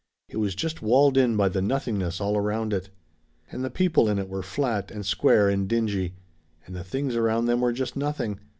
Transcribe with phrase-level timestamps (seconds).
[0.29, 2.89] It was just walled in by the nothingness all around it.
[3.51, 6.15] "And the people in it were flat, and square, and dingy.
[6.65, 8.39] And the things around them were just nothing.